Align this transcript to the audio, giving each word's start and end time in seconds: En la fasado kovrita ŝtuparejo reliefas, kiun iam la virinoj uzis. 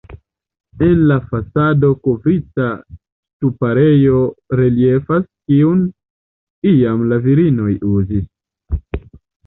En 0.85 1.01
la 1.09 1.17
fasado 1.33 1.91
kovrita 2.07 2.71
ŝtuparejo 2.95 4.25
reliefas, 4.63 5.31
kiun 5.53 5.87
iam 6.75 7.09
la 7.13 7.25
virinoj 7.31 7.73
uzis. 7.97 8.31